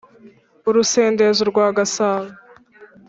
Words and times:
urusendeza 0.69 1.39
urwa 1.45 1.65
gasabo; 1.77 2.29